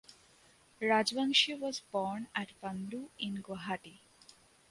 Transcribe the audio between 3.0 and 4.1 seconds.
in Guwahati.